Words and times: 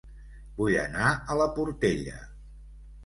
Vull 0.61 0.77
anar 0.83 1.11
a 1.11 1.37
La 1.43 1.49
Portella 1.59 2.17